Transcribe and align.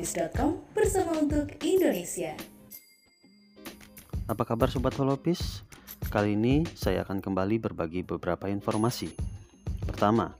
Holopis.com 0.00 0.56
bersama 0.72 1.12
untuk 1.20 1.44
Indonesia. 1.60 2.32
Apa 4.32 4.48
kabar 4.48 4.72
Sobat 4.72 4.96
Holopis? 4.96 5.60
Kali 6.08 6.40
ini 6.40 6.64
saya 6.72 7.04
akan 7.04 7.20
kembali 7.20 7.60
berbagi 7.60 8.00
beberapa 8.00 8.48
informasi. 8.48 9.12
Pertama, 9.84 10.32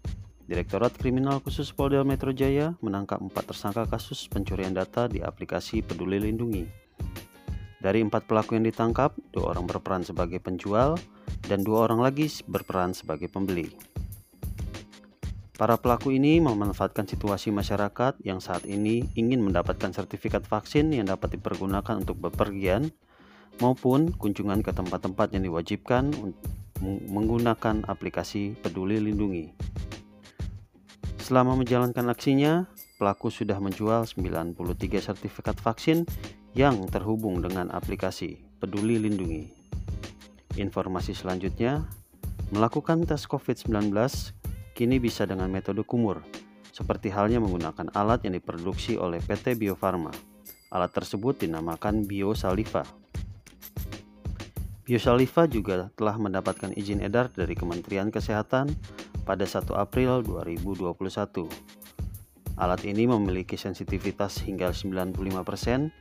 Direktorat 0.48 0.96
Kriminal 0.96 1.45
Khusus 1.45 1.77
Polda 1.77 2.00
Metro 2.09 2.32
Jaya 2.32 2.73
menangkap 2.80 3.20
empat 3.20 3.52
tersangka 3.52 3.84
kasus 3.84 4.24
pencurian 4.32 4.73
data 4.73 5.04
di 5.12 5.20
aplikasi 5.20 5.84
Peduli 5.84 6.16
Lindungi. 6.16 6.64
Dari 7.84 8.00
empat 8.00 8.32
pelaku 8.32 8.56
yang 8.56 8.64
ditangkap, 8.64 9.12
dua 9.29 9.52
orang 9.52 9.68
berperan 9.68 10.00
sebagai 10.00 10.40
penjual 10.40 10.96
dan 11.45 11.61
dua 11.61 11.84
orang 11.84 12.00
lagi 12.00 12.32
berperan 12.48 12.96
sebagai 12.96 13.29
pembeli. 13.29 13.89
Para 15.60 15.77
pelaku 15.77 16.16
ini 16.16 16.41
memanfaatkan 16.41 17.05
situasi 17.05 17.52
masyarakat 17.52 18.16
yang 18.24 18.41
saat 18.41 18.64
ini 18.64 19.05
ingin 19.12 19.45
mendapatkan 19.45 19.92
sertifikat 19.92 20.41
vaksin 20.48 20.88
yang 20.88 21.05
dapat 21.05 21.36
dipergunakan 21.36 22.00
untuk 22.00 22.16
bepergian 22.16 22.88
maupun 23.60 24.09
kunjungan 24.09 24.64
ke 24.64 24.73
tempat-tempat 24.73 25.36
yang 25.36 25.45
diwajibkan 25.45 26.16
menggunakan 27.12 27.84
aplikasi 27.84 28.56
Peduli 28.56 29.05
Lindungi. 29.05 29.52
Selama 31.20 31.52
menjalankan 31.61 32.08
aksinya, 32.08 32.64
pelaku 32.97 33.28
sudah 33.28 33.61
menjual 33.61 34.08
93 34.08 34.56
sertifikat 34.97 35.61
vaksin 35.61 36.08
yang 36.56 36.88
terhubung 36.88 37.45
dengan 37.45 37.69
aplikasi 37.69 38.41
Peduli 38.64 38.97
Lindungi. 38.97 39.52
Informasi 40.56 41.12
selanjutnya, 41.12 41.84
melakukan 42.48 43.05
tes 43.05 43.28
COVID-19 43.28 43.92
kini 44.80 44.97
bisa 44.97 45.29
dengan 45.29 45.52
metode 45.52 45.84
kumur, 45.84 46.25
seperti 46.73 47.12
halnya 47.12 47.37
menggunakan 47.37 47.92
alat 47.92 48.25
yang 48.25 48.33
diproduksi 48.41 48.97
oleh 48.97 49.20
PT 49.20 49.61
Bio 49.61 49.77
Farma. 49.77 50.09
Alat 50.72 50.97
tersebut 50.97 51.37
dinamakan 51.37 52.09
Biosaliva. 52.09 52.89
Biosaliva 54.89 55.45
juga 55.45 55.92
telah 56.00 56.17
mendapatkan 56.17 56.72
izin 56.72 57.05
edar 57.05 57.28
dari 57.28 57.53
Kementerian 57.53 58.09
Kesehatan 58.09 58.72
pada 59.28 59.45
1 59.45 59.69
April 59.77 60.25
2021. 60.25 61.44
Alat 62.56 62.81
ini 62.89 63.05
memiliki 63.05 63.61
sensitivitas 63.61 64.41
hingga 64.48 64.72
95% 64.72 65.92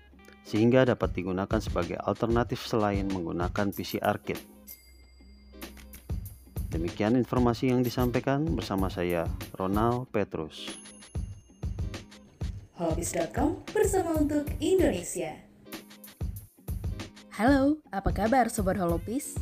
sehingga 0.48 0.88
dapat 0.88 1.20
digunakan 1.20 1.60
sebagai 1.60 2.00
alternatif 2.00 2.64
selain 2.64 3.12
menggunakan 3.12 3.76
PCR 3.76 4.24
kit. 4.24 4.59
Demikian 6.70 7.18
informasi 7.18 7.74
yang 7.74 7.82
disampaikan 7.82 8.46
bersama 8.46 8.94
saya, 8.94 9.26
Ronald 9.58 10.06
Petrus. 10.14 10.70
Hobbies.com 12.78 13.66
bersama 13.74 14.16
untuk 14.22 14.46
Indonesia. 14.62 15.34
Halo, 17.34 17.82
apa 17.90 18.14
kabar 18.14 18.54
Sobat 18.54 18.78
Holopis? 18.78 19.34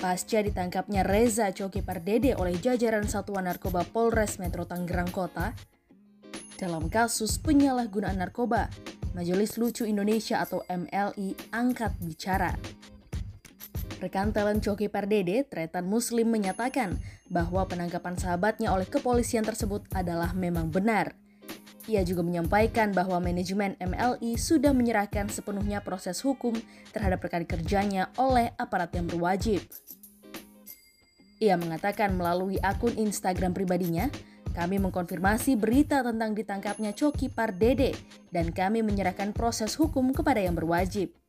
Pasca 0.00 0.40
ditangkapnya 0.40 1.04
Reza 1.04 1.52
Coki 1.52 1.84
Pardede 1.84 2.38
oleh 2.38 2.56
jajaran 2.56 3.04
Satuan 3.04 3.50
Narkoba 3.50 3.84
Polres 3.84 4.40
Metro 4.40 4.64
Tangerang 4.64 5.12
Kota 5.12 5.52
dalam 6.60 6.92
kasus 6.92 7.40
penyalahgunaan 7.40 8.20
narkoba, 8.20 8.68
Majelis 9.16 9.56
Lucu 9.56 9.88
Indonesia 9.88 10.44
atau 10.44 10.60
MLI 10.68 11.32
angkat 11.56 11.96
bicara. 12.04 12.52
Rekan 14.00 14.32
talent 14.32 14.64
Coki 14.64 14.88
Pardede, 14.88 15.44
Tretan 15.44 15.84
Muslim 15.84 16.32
menyatakan 16.32 16.96
bahwa 17.28 17.68
penangkapan 17.68 18.16
sahabatnya 18.16 18.72
oleh 18.72 18.88
kepolisian 18.88 19.44
tersebut 19.44 19.84
adalah 19.92 20.32
memang 20.32 20.72
benar. 20.72 21.12
Ia 21.84 22.00
juga 22.00 22.24
menyampaikan 22.24 22.96
bahwa 22.96 23.20
manajemen 23.20 23.76
MLI 23.76 24.40
sudah 24.40 24.72
menyerahkan 24.72 25.28
sepenuhnya 25.28 25.84
proses 25.84 26.16
hukum 26.24 26.56
terhadap 26.96 27.20
rekan 27.20 27.44
kerjanya 27.44 28.08
oleh 28.16 28.56
aparat 28.56 28.88
yang 28.96 29.04
berwajib. 29.04 29.68
Ia 31.36 31.60
mengatakan 31.60 32.16
melalui 32.16 32.56
akun 32.64 32.96
Instagram 32.96 33.52
pribadinya, 33.52 34.08
kami 34.56 34.80
mengkonfirmasi 34.80 35.60
berita 35.60 36.00
tentang 36.00 36.32
ditangkapnya 36.32 36.96
Coki 36.96 37.28
Pardede 37.28 37.92
dan 38.32 38.48
kami 38.48 38.80
menyerahkan 38.80 39.36
proses 39.36 39.76
hukum 39.76 40.16
kepada 40.16 40.40
yang 40.40 40.56
berwajib. 40.56 41.19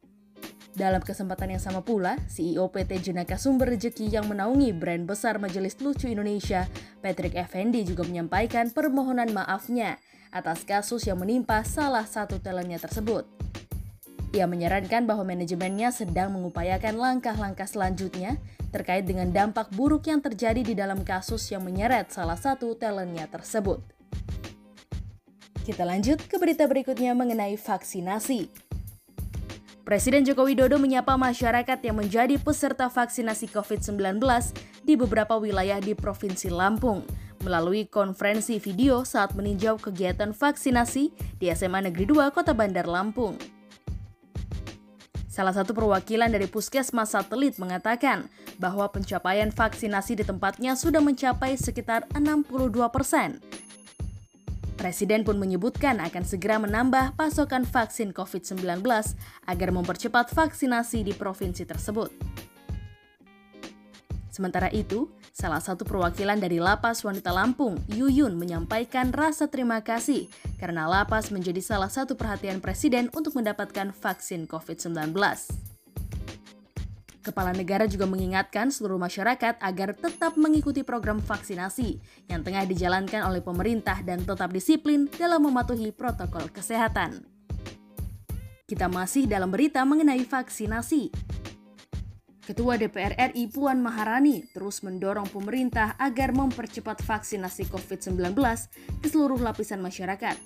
Dalam 0.72 1.04
kesempatan 1.04 1.52
yang 1.52 1.60
sama 1.60 1.84
pula, 1.84 2.16
CEO 2.32 2.72
PT 2.72 3.12
Jenaka 3.12 3.36
Sumber 3.36 3.68
Rejeki 3.76 4.08
yang 4.08 4.32
menaungi 4.32 4.72
brand 4.72 5.04
besar 5.04 5.36
Majelis 5.36 5.76
Lucu 5.84 6.08
Indonesia, 6.08 6.64
Patrick 7.04 7.36
Effendi 7.36 7.84
juga 7.84 8.08
menyampaikan 8.08 8.72
permohonan 8.72 9.36
maafnya 9.36 10.00
atas 10.32 10.64
kasus 10.64 11.04
yang 11.04 11.20
menimpa 11.20 11.68
salah 11.68 12.08
satu 12.08 12.40
talentnya 12.40 12.80
tersebut. 12.80 13.28
Ia 14.32 14.48
menyarankan 14.48 15.04
bahwa 15.04 15.28
manajemennya 15.28 15.92
sedang 15.92 16.32
mengupayakan 16.32 16.96
langkah-langkah 16.96 17.68
selanjutnya 17.68 18.40
terkait 18.72 19.04
dengan 19.04 19.28
dampak 19.28 19.68
buruk 19.76 20.08
yang 20.08 20.24
terjadi 20.24 20.64
di 20.64 20.72
dalam 20.72 21.04
kasus 21.04 21.52
yang 21.52 21.68
menyeret 21.68 22.16
salah 22.16 22.40
satu 22.40 22.80
talentnya 22.80 23.28
tersebut. 23.28 23.84
Kita 25.68 25.84
lanjut 25.84 26.24
ke 26.32 26.40
berita 26.40 26.64
berikutnya 26.64 27.12
mengenai 27.12 27.60
vaksinasi. 27.60 28.71
Presiden 29.92 30.24
Joko 30.24 30.48
Widodo 30.48 30.80
menyapa 30.80 31.20
masyarakat 31.20 31.76
yang 31.84 32.00
menjadi 32.00 32.40
peserta 32.40 32.88
vaksinasi 32.88 33.52
COVID-19 33.52 34.24
di 34.88 34.96
beberapa 34.96 35.36
wilayah 35.36 35.84
di 35.84 35.92
Provinsi 35.92 36.48
Lampung 36.48 37.04
melalui 37.44 37.84
konferensi 37.92 38.56
video 38.56 39.04
saat 39.04 39.36
meninjau 39.36 39.76
kegiatan 39.76 40.32
vaksinasi 40.32 41.12
di 41.36 41.52
SMA 41.52 41.92
Negeri 41.92 42.08
2 42.08 42.32
Kota 42.32 42.56
Bandar 42.56 42.88
Lampung. 42.88 43.36
Salah 45.28 45.52
satu 45.52 45.76
perwakilan 45.76 46.32
dari 46.32 46.48
Puskesmas 46.48 47.12
Satelit 47.12 47.60
mengatakan 47.60 48.32
bahwa 48.64 48.88
pencapaian 48.88 49.52
vaksinasi 49.52 50.16
di 50.16 50.24
tempatnya 50.24 50.80
sudah 50.80 51.04
mencapai 51.04 51.60
sekitar 51.60 52.08
62 52.16 52.80
persen 52.96 53.44
Presiden 54.82 55.22
pun 55.22 55.38
menyebutkan 55.38 56.02
akan 56.02 56.26
segera 56.26 56.58
menambah 56.58 57.14
pasokan 57.14 57.70
vaksin 57.70 58.18
COVID-19 58.18 58.82
agar 59.46 59.70
mempercepat 59.70 60.34
vaksinasi 60.34 61.06
di 61.06 61.14
provinsi 61.14 61.70
tersebut. 61.70 62.10
Sementara 64.34 64.74
itu, 64.74 65.06
salah 65.30 65.62
satu 65.62 65.86
perwakilan 65.86 66.42
dari 66.42 66.58
Lapas 66.58 67.06
Wanita 67.06 67.30
Lampung, 67.30 67.78
Yuyun, 67.94 68.34
menyampaikan 68.34 69.14
rasa 69.14 69.46
terima 69.46 69.86
kasih 69.86 70.26
karena 70.58 70.90
Lapas 70.90 71.30
menjadi 71.30 71.62
salah 71.62 71.94
satu 71.94 72.18
perhatian 72.18 72.58
Presiden 72.58 73.14
untuk 73.14 73.38
mendapatkan 73.38 73.94
vaksin 73.94 74.50
COVID-19. 74.50 75.14
Kepala 77.22 77.54
negara 77.54 77.86
juga 77.86 78.10
mengingatkan 78.10 78.74
seluruh 78.74 78.98
masyarakat 78.98 79.62
agar 79.62 79.94
tetap 79.94 80.34
mengikuti 80.42 80.82
program 80.82 81.22
vaksinasi 81.22 82.02
yang 82.26 82.42
tengah 82.42 82.66
dijalankan 82.66 83.22
oleh 83.30 83.46
pemerintah 83.46 84.02
dan 84.02 84.26
tetap 84.26 84.50
disiplin 84.50 85.06
dalam 85.06 85.46
mematuhi 85.46 85.94
protokol 85.94 86.50
kesehatan. 86.50 87.22
Kita 88.66 88.90
masih 88.90 89.30
dalam 89.30 89.54
berita 89.54 89.86
mengenai 89.86 90.26
vaksinasi. 90.26 91.14
Ketua 92.42 92.74
DPR 92.82 93.14
RI 93.14 93.54
Puan 93.54 93.86
Maharani 93.86 94.42
terus 94.50 94.82
mendorong 94.82 95.30
pemerintah 95.30 95.94
agar 96.02 96.34
mempercepat 96.34 97.06
vaksinasi 97.06 97.70
COVID-19 97.70 98.34
ke 98.98 99.08
seluruh 99.14 99.38
lapisan 99.38 99.78
masyarakat. 99.78 100.42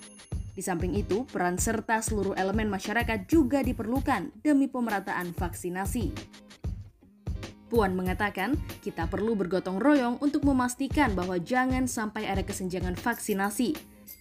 Di 0.51 0.63
samping 0.63 0.91
itu, 0.95 1.23
peran 1.31 1.55
serta 1.55 2.03
seluruh 2.03 2.35
elemen 2.35 2.67
masyarakat 2.67 3.27
juga 3.31 3.63
diperlukan 3.63 4.31
demi 4.43 4.67
pemerataan 4.67 5.31
vaksinasi. 5.31 6.11
Puan 7.65 7.97
mengatakan, 7.97 8.53
kita 8.85 9.09
perlu 9.09 9.33
bergotong 9.33 9.81
royong 9.81 10.21
untuk 10.21 10.45
memastikan 10.45 11.17
bahwa 11.17 11.41
jangan 11.41 11.89
sampai 11.89 12.29
ada 12.29 12.45
kesenjangan 12.45 12.93
vaksinasi. 12.93 13.73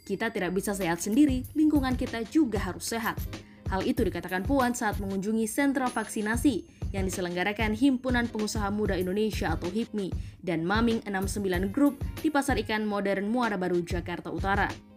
Kita 0.09 0.33
tidak 0.33 0.57
bisa 0.57 0.73
sehat 0.73 1.05
sendiri, 1.05 1.45
lingkungan 1.53 1.97
kita 1.97 2.25
juga 2.29 2.61
harus 2.61 2.89
sehat. 2.89 3.21
Hal 3.69 3.85
itu 3.85 4.05
dikatakan 4.05 4.45
Puan 4.45 4.77
saat 4.77 5.01
mengunjungi 5.01 5.49
sentra 5.49 5.89
vaksinasi 5.89 6.65
yang 6.93 7.09
diselenggarakan 7.09 7.75
Himpunan 7.75 8.31
Pengusaha 8.31 8.71
Muda 8.71 8.95
Indonesia 8.95 9.51
atau 9.51 9.67
HIPMI 9.67 10.15
dan 10.45 10.63
Maming 10.63 11.03
69 11.09 11.75
Group 11.75 12.01
di 12.21 12.31
Pasar 12.31 12.61
Ikan 12.61 12.87
Modern 12.87 13.27
Muara 13.29 13.59
Baru, 13.59 13.83
Jakarta 13.83 14.31
Utara. 14.31 14.94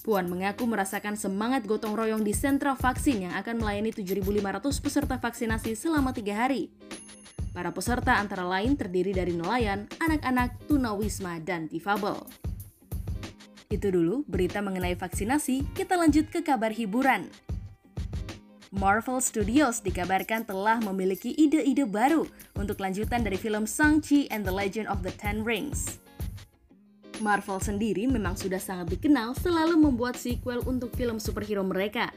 Puan 0.00 0.32
mengaku 0.32 0.64
merasakan 0.64 1.12
semangat 1.12 1.68
gotong 1.68 1.92
royong 1.92 2.24
di 2.24 2.32
sentra 2.32 2.72
vaksin 2.72 3.28
yang 3.28 3.34
akan 3.36 3.60
melayani 3.60 3.92
7.500 3.92 4.80
peserta 4.80 5.20
vaksinasi 5.20 5.76
selama 5.76 6.16
tiga 6.16 6.40
hari. 6.40 6.72
Para 7.52 7.68
peserta 7.68 8.16
antara 8.16 8.48
lain 8.48 8.80
terdiri 8.80 9.12
dari 9.12 9.36
nelayan, 9.36 9.84
anak-anak, 10.00 10.56
tunawisma, 10.64 11.36
dan 11.44 11.68
difabel. 11.68 12.16
Itu 13.68 13.92
dulu 13.92 14.24
berita 14.24 14.64
mengenai 14.64 14.96
vaksinasi, 14.96 15.76
kita 15.76 16.00
lanjut 16.00 16.32
ke 16.32 16.40
kabar 16.40 16.72
hiburan. 16.72 17.28
Marvel 18.70 19.18
Studios 19.20 19.82
dikabarkan 19.82 20.46
telah 20.46 20.78
memiliki 20.80 21.34
ide-ide 21.34 21.84
baru 21.84 22.24
untuk 22.54 22.78
lanjutan 22.78 23.20
dari 23.20 23.34
film 23.34 23.66
Shang-Chi 23.66 24.30
and 24.30 24.46
the 24.46 24.54
Legend 24.54 24.86
of 24.86 25.02
the 25.02 25.10
Ten 25.18 25.42
Rings. 25.42 26.00
Marvel 27.20 27.60
sendiri 27.60 28.08
memang 28.08 28.34
sudah 28.34 28.58
sangat 28.58 28.96
dikenal 28.96 29.36
selalu 29.36 29.76
membuat 29.76 30.16
sequel 30.16 30.64
untuk 30.64 30.96
film 30.96 31.20
superhero 31.20 31.60
mereka. 31.60 32.08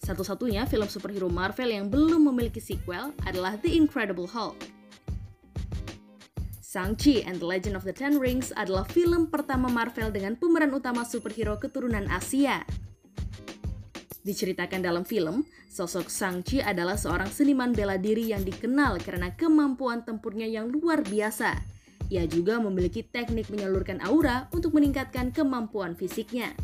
Satu-satunya 0.00 0.64
film 0.64 0.88
superhero 0.88 1.28
Marvel 1.28 1.70
yang 1.70 1.86
belum 1.92 2.32
memiliki 2.32 2.58
sequel 2.58 3.12
adalah 3.28 3.54
The 3.60 3.76
Incredible 3.76 4.26
Hulk. 4.26 4.56
Shang-Chi 6.64 7.24
and 7.24 7.40
the 7.40 7.48
Legend 7.48 7.76
of 7.76 7.84
the 7.84 7.94
Ten 7.94 8.20
Rings 8.20 8.52
adalah 8.52 8.84
film 8.88 9.32
pertama 9.32 9.68
Marvel 9.68 10.12
dengan 10.12 10.36
pemeran 10.36 10.72
utama 10.72 11.04
superhero 11.08 11.56
keturunan 11.56 12.04
Asia. 12.08 12.64
Diceritakan 14.26 14.82
dalam 14.82 15.04
film, 15.06 15.46
sosok 15.70 16.10
Shang-Chi 16.10 16.60
adalah 16.60 16.98
seorang 16.98 17.30
seniman 17.30 17.72
bela 17.72 17.96
diri 17.96 18.32
yang 18.34 18.42
dikenal 18.42 18.98
karena 19.00 19.32
kemampuan 19.38 20.02
tempurnya 20.02 20.50
yang 20.50 20.68
luar 20.68 21.00
biasa 21.06 21.75
ia 22.12 22.24
juga 22.26 22.58
memiliki 22.62 23.02
teknik 23.02 23.50
menyalurkan 23.50 23.98
aura 24.04 24.46
untuk 24.54 24.74
meningkatkan 24.74 25.34
kemampuan 25.34 25.98
fisiknya. 25.98 26.54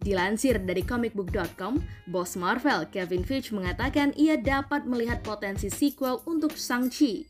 Dilansir 0.00 0.56
dari 0.64 0.80
comicbook.com, 0.80 1.76
bos 2.08 2.32
Marvel 2.40 2.88
Kevin 2.88 3.20
Feige 3.20 3.52
mengatakan 3.52 4.16
ia 4.16 4.40
dapat 4.40 4.88
melihat 4.88 5.20
potensi 5.20 5.68
sequel 5.68 6.24
untuk 6.24 6.56
Shang-Chi. 6.56 7.28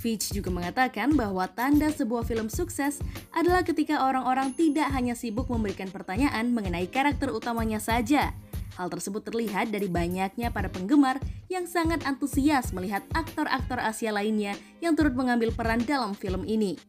Feige 0.00 0.32
juga 0.32 0.48
mengatakan 0.48 1.12
bahwa 1.12 1.44
tanda 1.52 1.92
sebuah 1.92 2.24
film 2.24 2.48
sukses 2.48 3.04
adalah 3.36 3.60
ketika 3.60 4.08
orang-orang 4.08 4.56
tidak 4.56 4.88
hanya 4.96 5.12
sibuk 5.12 5.52
memberikan 5.52 5.92
pertanyaan 5.92 6.48
mengenai 6.56 6.88
karakter 6.88 7.28
utamanya 7.28 7.76
saja, 7.76 8.32
Hal 8.80 8.88
tersebut 8.88 9.20
terlihat 9.20 9.68
dari 9.68 9.92
banyaknya 9.92 10.48
para 10.48 10.72
penggemar 10.72 11.20
yang 11.52 11.68
sangat 11.68 12.00
antusias 12.08 12.72
melihat 12.72 13.04
aktor-aktor 13.12 13.76
Asia 13.76 14.08
lainnya 14.08 14.56
yang 14.80 14.96
turut 14.96 15.12
mengambil 15.12 15.52
peran 15.52 15.84
dalam 15.84 16.16
film 16.16 16.48
ini. 16.48 16.80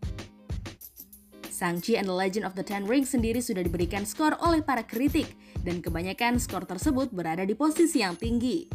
Shang-Chi 1.52 2.00
and 2.00 2.08
the 2.08 2.16
Legend 2.16 2.48
of 2.48 2.56
the 2.56 2.64
Ten 2.64 2.88
Rings 2.88 3.12
sendiri 3.12 3.44
sudah 3.44 3.60
diberikan 3.60 4.08
skor 4.08 4.40
oleh 4.40 4.64
para 4.64 4.88
kritik, 4.88 5.36
dan 5.68 5.84
kebanyakan 5.84 6.40
skor 6.40 6.64
tersebut 6.64 7.12
berada 7.12 7.44
di 7.44 7.60
posisi 7.60 8.00
yang 8.00 8.16
tinggi. 8.16 8.72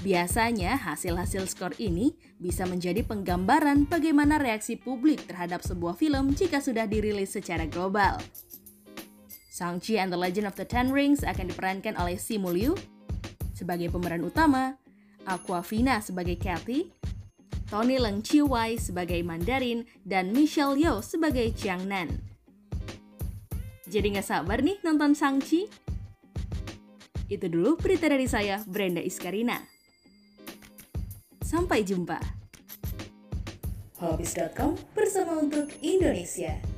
Biasanya, 0.00 0.80
hasil-hasil 0.80 1.44
skor 1.52 1.76
ini 1.76 2.16
bisa 2.40 2.64
menjadi 2.64 3.04
penggambaran 3.04 3.84
bagaimana 3.84 4.40
reaksi 4.40 4.80
publik 4.80 5.28
terhadap 5.28 5.60
sebuah 5.60 5.92
film 5.92 6.32
jika 6.32 6.56
sudah 6.64 6.88
dirilis 6.88 7.36
secara 7.36 7.68
global. 7.68 8.16
Shang-Chi 9.56 9.96
and 9.96 10.12
the 10.12 10.20
Legend 10.20 10.44
of 10.44 10.52
the 10.60 10.68
Ten 10.68 10.92
Rings 10.92 11.24
akan 11.24 11.48
diperankan 11.48 11.96
oleh 11.96 12.20
Simu 12.20 12.52
Liu 12.52 12.76
sebagai 13.56 13.88
pemeran 13.88 14.20
utama, 14.20 14.76
Aquafina 15.24 16.04
sebagai 16.04 16.36
Kathy, 16.36 16.92
Tony 17.64 17.96
Leung 17.96 18.20
Chiu 18.20 18.44
Wai 18.44 18.76
sebagai 18.76 19.16
Mandarin, 19.24 19.88
dan 20.04 20.36
Michelle 20.36 20.76
Yeoh 20.76 21.00
sebagai 21.00 21.56
Chiang 21.56 21.88
Nan. 21.88 22.20
Jadi 23.88 24.12
nggak 24.12 24.28
sabar 24.28 24.60
nih 24.60 24.76
nonton 24.84 25.16
Shang-Chi? 25.16 25.72
Itu 27.32 27.48
dulu 27.48 27.80
berita 27.80 28.12
dari 28.12 28.28
saya, 28.28 28.60
Brenda 28.68 29.00
Iskarina. 29.00 29.56
Sampai 31.40 31.80
jumpa. 31.80 32.20
Hobbies.com 34.04 34.76
bersama 34.92 35.40
untuk 35.40 35.72
Indonesia. 35.80 36.75